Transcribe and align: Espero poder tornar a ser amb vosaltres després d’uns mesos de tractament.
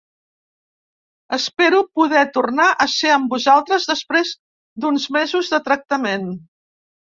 Espero 1.37 1.81
poder 1.99 2.23
tornar 2.39 2.65
a 2.71 2.89
ser 2.95 3.13
amb 3.19 3.29
vosaltres 3.37 3.87
després 3.93 4.35
d’uns 4.83 5.09
mesos 5.21 5.55
de 5.55 5.63
tractament. 5.71 6.29